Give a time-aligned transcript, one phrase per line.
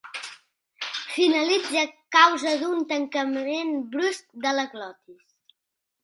[1.15, 5.21] Finalitza a causa d'un tancament brusc de la glotis.